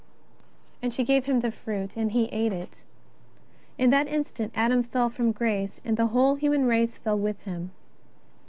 [0.81, 2.81] And she gave him the fruit, and he ate it.
[3.77, 7.69] In tha'j instant Adam fell from grace and the whole human race fell with him.